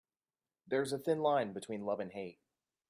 There 0.65 0.81
is 0.81 0.93
a 0.93 0.97
thin 0.97 1.19
line 1.19 1.53
between 1.53 1.85
love 1.85 1.99
and 1.99 2.11
hate. 2.11 2.39